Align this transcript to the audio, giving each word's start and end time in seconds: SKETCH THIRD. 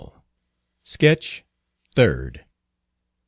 SKETCH 0.83 1.43
THIRD. 1.93 2.43